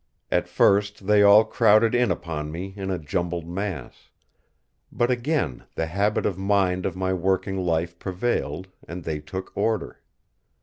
At 0.31 0.47
first 0.49 1.05
they 1.05 1.21
all 1.21 1.45
crowded 1.45 1.93
in 1.93 2.09
upon 2.09 2.51
me 2.51 2.73
in 2.75 2.89
a 2.89 2.97
jumbled 2.97 3.47
mass; 3.47 4.09
but 4.91 5.11
again 5.11 5.65
the 5.75 5.85
habit 5.85 6.25
of 6.25 6.39
mind 6.39 6.87
of 6.87 6.95
my 6.95 7.13
working 7.13 7.57
life 7.59 7.99
prevailed, 7.99 8.67
and 8.87 9.03
they 9.03 9.19
took 9.19 9.55
order. 9.55 9.99